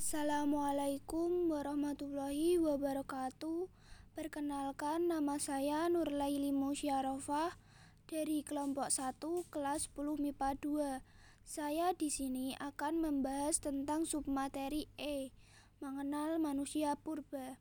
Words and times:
Assalamualaikum 0.00 1.52
warahmatullahi 1.52 2.56
wabarakatuh. 2.56 3.68
Perkenalkan 4.16 5.12
nama 5.12 5.36
saya 5.36 5.92
Nurlaili 5.92 6.56
Musyarofah 6.56 7.52
dari 8.08 8.40
kelompok 8.40 8.88
1 8.88 9.20
kelas 9.52 9.92
10 9.92 10.24
MIPA 10.24 10.56
2. 10.56 11.04
Saya 11.44 11.92
di 11.92 12.08
sini 12.08 12.56
akan 12.56 13.04
membahas 13.04 13.60
tentang 13.60 14.08
submateri 14.08 14.88
E, 14.96 15.36
mengenal 15.84 16.40
manusia 16.40 16.96
purba. 16.96 17.60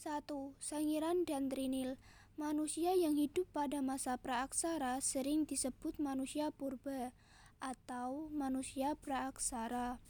1. 0.00 0.56
Sangiran 0.56 1.28
dan 1.28 1.52
Trinil. 1.52 2.00
Manusia 2.40 2.96
yang 2.96 3.20
hidup 3.20 3.52
pada 3.52 3.84
masa 3.84 4.16
praaksara 4.16 5.04
sering 5.04 5.44
disebut 5.44 6.00
manusia 6.00 6.48
purba 6.56 7.12
atau 7.60 8.32
manusia 8.32 8.96
praaksara. 8.96 10.00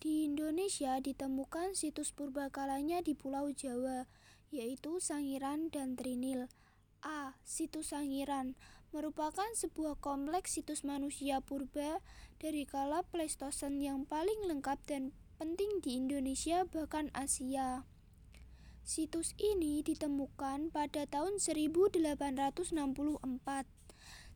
Di 0.00 0.24
Indonesia 0.24 0.96
ditemukan 0.96 1.76
situs 1.76 2.16
purbakalanya 2.16 3.04
di 3.04 3.12
Pulau 3.12 3.52
Jawa, 3.52 4.08
yaitu 4.48 4.96
Sangiran 4.96 5.68
dan 5.68 5.92
Trinil. 5.92 6.48
A. 7.04 7.36
Situs 7.44 7.92
Sangiran 7.92 8.56
merupakan 8.96 9.52
sebuah 9.52 10.00
kompleks 10.00 10.56
situs 10.56 10.88
manusia 10.88 11.44
purba 11.44 12.00
dari 12.40 12.64
kala 12.64 13.04
Pleistosen 13.12 13.84
yang 13.84 14.08
paling 14.08 14.40
lengkap 14.48 14.80
dan 14.88 15.12
penting 15.36 15.84
di 15.84 16.00
Indonesia 16.00 16.64
bahkan 16.64 17.12
Asia. 17.12 17.84
Situs 18.80 19.36
ini 19.36 19.84
ditemukan 19.84 20.72
pada 20.72 21.04
tahun 21.04 21.36
1864. 21.36 23.79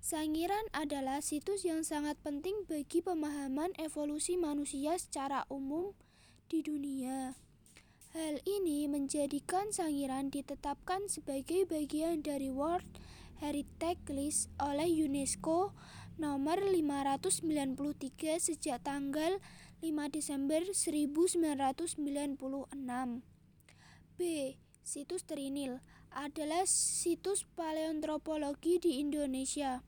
Sangiran 0.05 0.69
adalah 0.77 1.25
situs 1.25 1.65
yang 1.65 1.81
sangat 1.81 2.21
penting 2.21 2.69
bagi 2.69 3.01
pemahaman 3.01 3.73
evolusi 3.81 4.37
manusia 4.37 5.01
secara 5.01 5.49
umum 5.49 5.97
di 6.53 6.61
dunia. 6.61 7.41
Hal 8.13 8.37
ini 8.45 8.85
menjadikan 8.85 9.73
Sangiran 9.73 10.29
ditetapkan 10.29 11.09
sebagai 11.09 11.65
bagian 11.65 12.21
dari 12.21 12.53
World 12.53 12.85
Heritage 13.41 14.05
List 14.13 14.53
oleh 14.61 14.93
UNESCO 14.93 15.73
nomor 16.21 16.61
593 16.61 18.45
sejak 18.45 18.85
tanggal 18.85 19.41
5 19.81 19.89
Desember 20.13 20.69
1996. 20.69 21.97
B. 24.21 24.21
Situs 24.85 25.25
Trinil 25.25 25.81
adalah 26.13 26.69
situs 26.69 27.49
paleontropologi 27.57 28.77
di 28.77 29.01
Indonesia. 29.01 29.81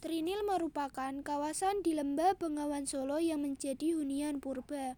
Trinil 0.00 0.48
merupakan 0.48 1.12
kawasan 1.20 1.84
di 1.84 1.92
lembah 1.92 2.32
Bengawan 2.40 2.88
Solo 2.88 3.20
yang 3.20 3.44
menjadi 3.44 3.92
hunian 3.92 4.40
purba, 4.40 4.96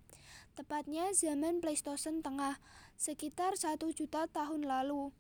tepatnya 0.55 1.11
zaman 1.11 1.59
Pleistosen 1.59 2.23
Tengah, 2.23 2.63
sekitar 2.95 3.59
satu 3.59 3.91
juta 3.91 4.31
tahun 4.31 4.63
lalu. 4.63 5.11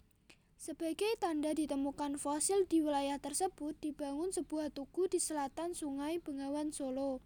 Sebagai 0.54 1.18
tanda 1.18 1.50
ditemukan 1.50 2.14
fosil 2.14 2.62
di 2.70 2.78
wilayah 2.78 3.18
tersebut, 3.18 3.74
dibangun 3.82 4.30
sebuah 4.30 4.70
tugu 4.70 5.10
di 5.10 5.18
selatan 5.18 5.74
Sungai 5.74 6.22
Bengawan 6.22 6.70
Solo. 6.70 7.18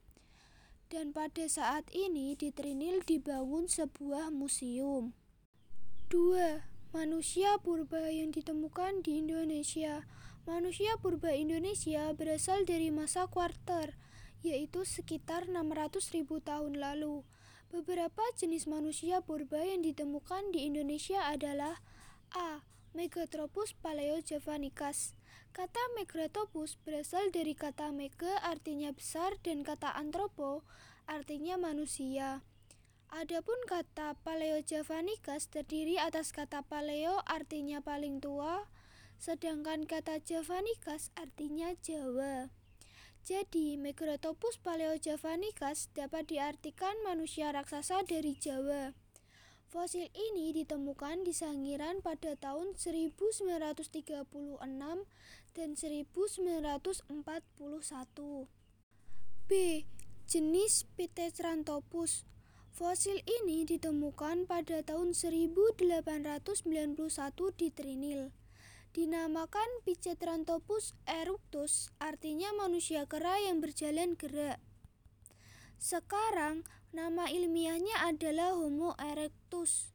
Dan 0.89 1.13
pada 1.13 1.45
saat 1.53 1.85
ini 1.93 2.41
di 2.41 2.57
Trinil 2.57 3.05
dibangun 3.05 3.69
sebuah 3.69 4.33
museum. 4.33 5.13
2. 6.09 6.65
Manusia 6.97 7.61
purba 7.61 8.09
yang 8.09 8.33
ditemukan 8.33 9.05
di 9.05 9.21
Indonesia. 9.21 10.09
Manusia 10.47 10.95
purba 11.03 11.35
Indonesia 11.35 12.07
berasal 12.15 12.63
dari 12.63 12.95
masa 12.95 13.27
kuarter, 13.27 13.99
yaitu 14.47 14.87
sekitar 14.87 15.51
600.000 15.51 16.23
tahun 16.23 16.79
lalu. 16.79 17.27
Beberapa 17.75 18.23
jenis 18.39 18.71
manusia 18.71 19.27
purba 19.27 19.59
yang 19.67 19.83
ditemukan 19.83 20.55
di 20.55 20.71
Indonesia 20.71 21.19
adalah 21.27 21.83
A. 22.31 22.63
Megatropus 22.95 23.75
paleojavanicus. 23.83 25.19
Kata 25.51 25.83
Megatropus 25.99 26.79
berasal 26.79 27.35
dari 27.35 27.59
kata 27.59 27.91
mega 27.91 28.39
artinya 28.47 28.95
besar 28.95 29.35
dan 29.43 29.67
kata 29.67 29.99
antropo 29.99 30.63
artinya 31.11 31.59
manusia. 31.59 32.47
Adapun 33.11 33.59
kata 33.67 34.15
Paleojavanicus 34.23 35.51
terdiri 35.51 35.99
atas 35.99 36.31
kata 36.31 36.63
paleo 36.67 37.19
artinya 37.27 37.83
paling 37.83 38.19
tua, 38.23 38.67
sedangkan 39.17 39.89
kata 39.89 40.21
Javanicus 40.23 41.11
artinya 41.17 41.73
Jawa. 41.81 42.53
Jadi, 43.27 43.75
Megalotopus 43.75 44.63
paleojavanicus 44.63 45.91
dapat 45.99 46.31
diartikan 46.31 46.95
manusia 47.03 47.51
raksasa 47.51 48.07
dari 48.07 48.39
Jawa. 48.39 48.95
Fosil 49.67 50.07
ini 50.15 50.55
ditemukan 50.55 51.27
di 51.27 51.35
Sangiran 51.35 52.07
pada 52.07 52.39
tahun 52.39 52.79
1936 52.79 53.91
dan 55.59 55.71
1941. 55.75 57.11
B. 59.51 59.83
Jenis 60.31 60.87
Pithecranthropus 60.95 62.23
Fosil 62.71 63.27
ini 63.27 63.67
ditemukan 63.67 64.47
pada 64.47 64.87
tahun 64.87 65.11
1891 65.17 66.39
di 67.59 67.69
Trinil. 67.75 68.31
Dinamakan 68.97 69.85
Pithecranthropus 69.85 70.97
erectus, 71.05 71.93
artinya 72.01 72.49
manusia 72.57 73.05
kera 73.05 73.37
yang 73.45 73.61
berjalan 73.61 74.17
gerak. 74.17 74.57
Sekarang, 75.77 76.65
nama 76.97 77.29
ilmiahnya 77.29 78.09
adalah 78.09 78.57
Homo 78.57 78.97
erectus. 78.97 79.93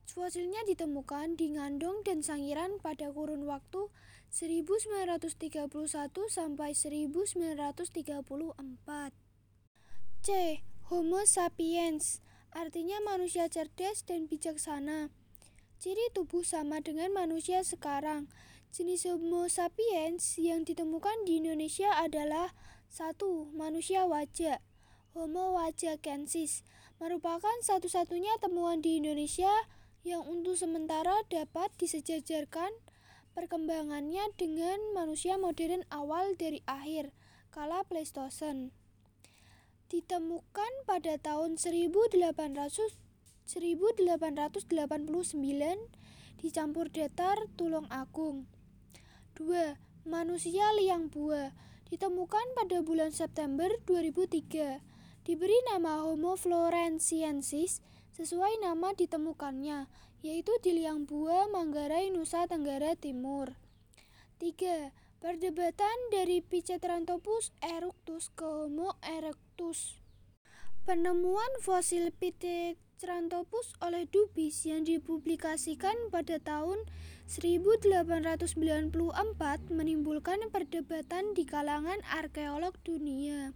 Fosilnya 0.09 0.65
ditemukan 0.65 1.37
di 1.37 1.53
Ngandong 1.53 2.01
dan 2.01 2.25
Sangiran 2.25 2.81
pada 2.81 3.13
kurun 3.13 3.45
waktu 3.45 3.93
1931 4.33 5.69
sampai 6.33 6.73
1934. 6.73 9.22
C. 10.23 10.63
Homo 10.87 11.27
sapiens 11.27 12.23
artinya 12.55 12.95
manusia 13.03 13.51
cerdas 13.51 14.07
dan 14.07 14.31
bijaksana. 14.31 15.11
Ciri 15.83 16.15
tubuh 16.15 16.47
sama 16.47 16.79
dengan 16.79 17.11
manusia 17.11 17.59
sekarang. 17.59 18.31
Jenis 18.71 19.03
Homo 19.03 19.51
sapiens 19.51 20.39
yang 20.39 20.63
ditemukan 20.63 21.27
di 21.27 21.43
Indonesia 21.43 21.91
adalah 21.99 22.55
1. 22.87 23.19
Manusia 23.51 24.07
wajah 24.07 24.63
Homo 25.11 25.59
wajakensis 25.59 26.63
merupakan 27.03 27.59
satu-satunya 27.59 28.39
temuan 28.39 28.79
di 28.79 29.03
Indonesia 29.03 29.51
yang 30.07 30.23
untuk 30.23 30.55
sementara 30.55 31.19
dapat 31.27 31.67
disejajarkan 31.75 32.71
perkembangannya 33.35 34.23
dengan 34.39 34.79
manusia 34.95 35.35
modern 35.35 35.83
awal 35.91 36.31
dari 36.39 36.63
akhir 36.63 37.11
kala 37.51 37.83
Pleistosen. 37.83 38.71
Ditemukan 39.93 40.89
pada 40.89 41.21
tahun 41.21 41.61
1800 41.61 42.25
1889 43.45 44.65
dicampur 46.41 46.89
datar 46.89 47.37
Tulung 47.53 47.85
Agung. 47.93 48.49
2. 49.37 49.77
Manusia 50.09 50.65
liang 50.81 51.13
buah 51.13 51.53
ditemukan 51.93 52.57
pada 52.57 52.81
bulan 52.81 53.13
September 53.13 53.69
2003. 53.85 54.81
Diberi 55.29 55.61
nama 55.69 56.01
Homo 56.01 56.41
florensiensis 56.41 57.85
sesuai 58.17 58.65
nama 58.65 58.97
ditemukannya, 58.97 59.85
yaitu 60.25 60.57
di 60.65 60.73
Liang 60.73 61.05
Bua, 61.05 61.45
Manggarai, 61.53 62.09
Nusa 62.09 62.49
Tenggara 62.49 62.97
Timur. 62.97 63.53
3. 64.41 64.89
Perdebatan 65.23 66.11
dari 66.11 66.43
Pithecranthropus 66.43 67.55
erectus 67.63 68.27
ke 68.35 68.43
Homo 68.43 68.99
erectus. 69.07 69.95
Penemuan 70.83 71.47
fosil 71.63 72.11
Pithecranthropus 72.11 73.71
oleh 73.79 74.03
Dubis 74.03 74.67
yang 74.67 74.83
dipublikasikan 74.83 76.11
pada 76.11 76.43
tahun 76.43 76.75
1894 77.31 78.51
menimbulkan 79.71 80.43
perdebatan 80.51 81.31
di 81.31 81.47
kalangan 81.47 82.03
arkeolog 82.11 82.75
dunia. 82.83 83.55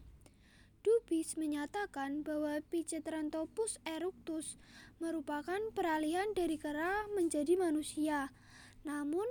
Dubis 0.87 1.35
menyatakan 1.35 2.23
bahwa 2.23 2.63
Pithecanthropus 2.71 3.83
erectus 3.83 4.55
merupakan 5.03 5.59
peralihan 5.75 6.31
dari 6.31 6.55
kera 6.55 7.11
menjadi 7.11 7.59
manusia. 7.59 8.31
Namun, 8.87 9.27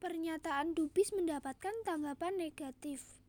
pernyataan 0.00 0.72
Dubis 0.72 1.12
mendapatkan 1.12 1.76
tanggapan 1.84 2.40
negatif. 2.40 3.20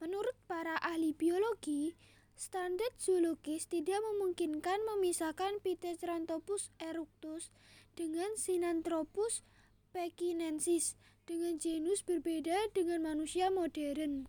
Menurut 0.00 0.34
para 0.48 0.80
ahli 0.80 1.12
biologi, 1.12 1.94
standar 2.34 2.90
zoologis 2.98 3.70
tidak 3.70 4.00
memungkinkan 4.00 4.82
memisahkan 4.96 5.62
Pithecanthropus 5.62 6.72
erectus 6.82 7.54
dengan 7.94 8.34
Sinanthropus 8.34 9.46
pekinensis 9.94 10.98
dengan 11.28 11.56
genus 11.62 12.02
berbeda 12.02 12.74
dengan 12.74 13.06
manusia 13.06 13.48
modern. 13.52 14.26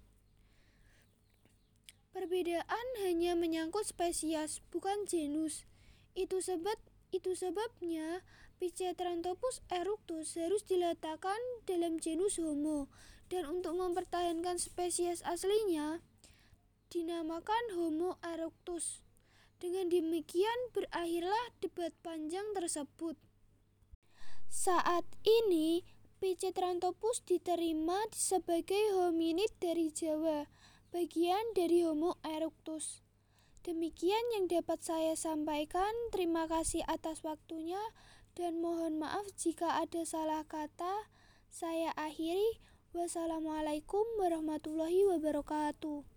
Perbedaan 2.16 2.88
hanya 3.04 3.36
menyangkut 3.36 3.84
spesies, 3.84 4.64
bukan 4.72 5.04
genus. 5.04 5.68
Itu 6.16 6.40
sebab 6.40 6.80
itu 7.12 7.36
sebabnya 7.36 8.24
Pithecanthropus 8.56 9.60
erectus 9.68 10.40
harus 10.40 10.64
diletakkan 10.64 11.38
dalam 11.68 12.00
genus 12.00 12.40
Homo 12.40 12.88
dan 13.28 13.50
untuk 13.50 13.76
mempertahankan 13.76 14.56
spesies 14.62 15.20
aslinya 15.28 16.00
dinamakan 16.88 17.76
Homo 17.76 18.16
erectus. 18.24 19.04
Dengan 19.60 19.88
demikian 19.92 20.72
berakhirlah 20.72 21.52
debat 21.60 21.92
panjang 22.04 22.46
tersebut. 22.56 23.20
Saat 24.48 25.04
ini 25.28 25.84
Pithecanthropus 26.16 27.28
diterima 27.28 28.00
sebagai 28.16 28.96
hominid 28.96 29.52
dari 29.60 29.92
Jawa 29.92 30.48
bagian 30.96 31.44
dari 31.52 31.84
Homo 31.84 32.16
erectus. 32.24 33.04
Demikian 33.68 34.24
yang 34.40 34.48
dapat 34.48 34.80
saya 34.80 35.20
sampaikan. 35.20 35.92
Terima 36.16 36.48
kasih 36.48 36.88
atas 36.88 37.20
waktunya 37.28 37.82
dan 38.36 38.60
mohon 38.60 39.00
maaf 39.00 39.32
jika 39.40 39.80
ada 39.80 40.04
salah 40.04 40.44
kata. 40.44 41.08
Saya 41.48 41.96
akhiri. 41.96 42.60
Wassalamualaikum 42.96 44.04
warahmatullahi 44.20 45.04
wabarakatuh. 45.08 46.15